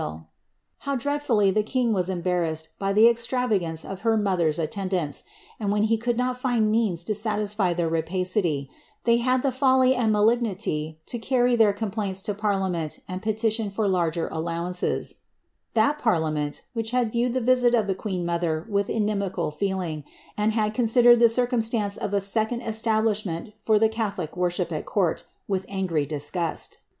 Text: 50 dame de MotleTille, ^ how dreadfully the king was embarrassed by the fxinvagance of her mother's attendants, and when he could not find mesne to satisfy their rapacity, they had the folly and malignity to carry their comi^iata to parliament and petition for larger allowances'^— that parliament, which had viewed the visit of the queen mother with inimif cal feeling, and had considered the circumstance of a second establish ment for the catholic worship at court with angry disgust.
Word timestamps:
50 0.01 0.01
dame 0.09 0.13
de 0.13 0.17
MotleTille, 0.23 0.25
^ 0.25 0.25
how 0.79 0.95
dreadfully 0.95 1.51
the 1.51 1.61
king 1.61 1.93
was 1.93 2.09
embarrassed 2.09 2.69
by 2.79 2.91
the 2.91 3.05
fxinvagance 3.05 3.87
of 3.87 3.99
her 4.01 4.17
mother's 4.17 4.57
attendants, 4.57 5.23
and 5.59 5.71
when 5.71 5.83
he 5.83 5.95
could 5.95 6.17
not 6.17 6.39
find 6.39 6.71
mesne 6.73 6.95
to 7.05 7.13
satisfy 7.13 7.71
their 7.71 7.87
rapacity, 7.87 8.67
they 9.03 9.17
had 9.17 9.43
the 9.43 9.51
folly 9.51 9.93
and 9.93 10.11
malignity 10.11 10.99
to 11.05 11.19
carry 11.19 11.55
their 11.55 11.71
comi^iata 11.71 12.23
to 12.23 12.33
parliament 12.33 12.97
and 13.07 13.21
petition 13.21 13.69
for 13.69 13.87
larger 13.87 14.27
allowances'^— 14.29 15.17
that 15.75 15.99
parliament, 15.99 16.63
which 16.73 16.89
had 16.89 17.11
viewed 17.11 17.33
the 17.33 17.39
visit 17.39 17.75
of 17.75 17.85
the 17.85 17.93
queen 17.93 18.25
mother 18.25 18.65
with 18.67 18.87
inimif 18.87 19.35
cal 19.35 19.51
feeling, 19.51 20.03
and 20.35 20.53
had 20.53 20.73
considered 20.73 21.19
the 21.19 21.29
circumstance 21.29 21.95
of 21.95 22.11
a 22.11 22.19
second 22.19 22.61
establish 22.61 23.23
ment 23.23 23.53
for 23.61 23.77
the 23.77 23.87
catholic 23.87 24.35
worship 24.35 24.71
at 24.71 24.87
court 24.87 25.25
with 25.47 25.63
angry 25.69 26.07
disgust. 26.07 26.79